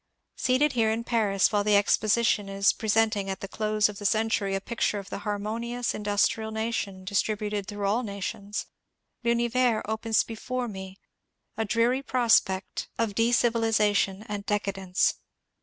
Seated 0.35 0.71
here 0.71 0.89
in 0.89 1.03
Paris, 1.03 1.51
while 1.51 1.63
the 1.63 1.73
Exposi 1.75 2.25
tion 2.25 2.49
is 2.49 2.73
presenting 2.73 3.29
at 3.29 3.39
the 3.41 3.47
close 3.47 3.87
of 3.87 3.99
the 3.99 4.05
century 4.07 4.55
a 4.55 4.59
picture 4.59 4.97
of 4.97 5.11
the 5.11 5.19
harmonious 5.19 5.93
industrial 5.93 6.49
nation 6.49 7.05
distributed 7.05 7.67
through 7.67 7.85
all 7.85 8.01
nations, 8.01 8.65
^^ 9.23 9.23
L'Univers" 9.23 9.83
opens 9.87 10.23
before 10.23 10.67
me 10.67 10.97
a 11.55 11.65
dreary 11.65 12.01
prospect 12.01 12.89
of 12.97 13.09
deoiviliza 13.09 13.41
362 13.41 13.45
MONCURE 13.45 13.53
DANIEL 13.53 13.67
OONWAT 13.87 13.95
tion 13.97 14.25
and 14.27 14.45
decadence. 14.47 15.13